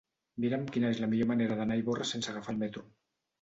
Mira'm 0.45 0.63
quina 0.77 0.89
és 0.93 1.01
la 1.03 1.09
millor 1.11 1.29
manera 1.33 1.59
d'anar 1.61 1.77
a 1.77 1.83
Ivorra 1.83 2.09
sense 2.13 2.33
agafar 2.33 2.57
el 2.57 2.59
metro. 2.65 2.85